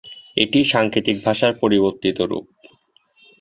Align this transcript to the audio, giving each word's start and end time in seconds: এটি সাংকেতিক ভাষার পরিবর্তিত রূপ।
এটি 0.37 0.59
সাংকেতিক 0.63 1.17
ভাষার 1.25 1.53
পরিবর্তিত 1.59 2.17
রূপ। 2.21 2.45